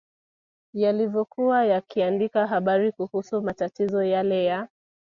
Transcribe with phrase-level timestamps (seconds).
[0.73, 4.67] yalivyokuwa yakiandika habari kuhusu matatizo yale ya